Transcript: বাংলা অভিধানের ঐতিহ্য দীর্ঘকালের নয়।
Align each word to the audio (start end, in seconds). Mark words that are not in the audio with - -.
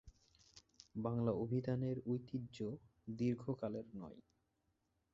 বাংলা 0.95 1.31
অভিধানের 1.43 1.97
ঐতিহ্য 2.05 2.57
দীর্ঘকালের 3.13 3.87
নয়। 3.95 4.19